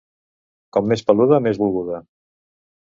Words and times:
Com 0.77 0.89
més 0.93 1.05
peluda, 1.11 1.41
més 1.49 1.63
volguda. 1.63 2.05